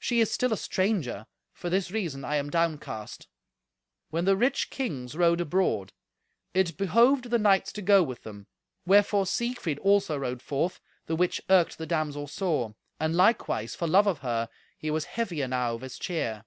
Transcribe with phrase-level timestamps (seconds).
[0.00, 1.28] She is still a stranger.
[1.52, 3.28] For this reason I am downcast."
[4.08, 5.92] When the rich kings rode abroad,
[6.52, 8.48] it behoved the knights to go with them,
[8.84, 14.08] wherefore Siegfried also rode forth, the which irked the damsel sore; and likewise, for love
[14.08, 16.44] of her, he was heavy enow of his cheer.